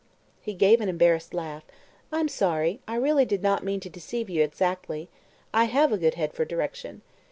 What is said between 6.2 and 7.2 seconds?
for 'direction.'"